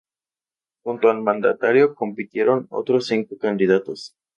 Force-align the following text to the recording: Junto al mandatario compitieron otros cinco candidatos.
Junto 0.83 1.11
al 1.11 1.21
mandatario 1.21 1.93
compitieron 1.93 2.65
otros 2.71 3.05
cinco 3.05 3.37
candidatos. 3.39 4.15